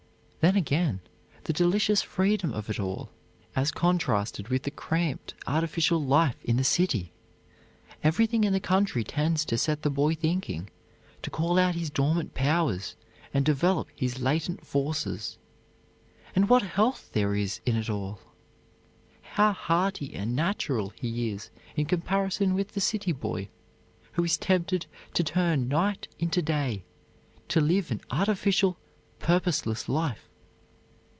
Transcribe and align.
Then 0.41 0.55
again, 0.55 1.01
the 1.43 1.53
delicious 1.53 2.01
freedom 2.01 2.51
of 2.51 2.67
it 2.67 2.79
all, 2.79 3.11
as 3.55 3.69
contrasted 3.71 4.47
with 4.47 4.63
the 4.63 4.71
cramped, 4.71 5.35
artificial 5.45 6.03
life 6.03 6.43
in 6.43 6.57
the 6.57 6.63
city! 6.63 7.13
Everything 8.01 8.43
in 8.43 8.51
the 8.51 8.59
country 8.59 9.03
tends 9.03 9.45
to 9.45 9.57
set 9.59 9.83
the 9.83 9.91
boy 9.91 10.15
thinking, 10.15 10.71
to 11.21 11.29
call 11.29 11.59
out 11.59 11.75
his 11.75 11.91
dormant 11.91 12.33
powers 12.33 12.95
and 13.31 13.45
develop 13.45 13.89
his 13.95 14.19
latent 14.19 14.65
forces. 14.65 15.37
And 16.35 16.49
what 16.49 16.63
health 16.63 17.11
there 17.13 17.35
is 17.35 17.61
in 17.63 17.75
it 17.75 17.87
all! 17.87 18.17
How 19.21 19.53
hearty 19.53 20.15
and 20.15 20.35
natural 20.35 20.89
he 20.99 21.29
is 21.29 21.51
in 21.75 21.85
comparison 21.85 22.55
with 22.55 22.69
the 22.71 22.81
city 22.81 23.11
boy, 23.11 23.47
who 24.13 24.23
is 24.23 24.39
tempted 24.39 24.87
to 25.13 25.23
turn 25.23 25.67
night 25.67 26.07
into 26.17 26.41
day, 26.41 26.83
to 27.49 27.61
live 27.61 27.91
an 27.91 28.01
artificial, 28.09 28.79
purposeless 29.19 29.87
life. 29.87 30.27